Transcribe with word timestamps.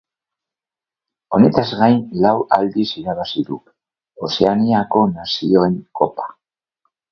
Honetaz 1.37 1.65
gain 1.81 1.99
lau 2.23 2.31
aldiz 2.57 2.87
irabazi 3.03 3.45
du 3.51 3.59
Ozeaniako 4.31 5.05
Nazioen 5.15 5.79
Kopa. 6.01 6.31